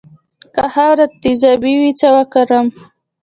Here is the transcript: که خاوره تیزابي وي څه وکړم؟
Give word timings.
که 0.55 0.63
خاوره 0.73 1.05
تیزابي 1.21 1.73
وي 1.79 1.91
څه 1.99 2.07
وکړم؟ 2.15 2.67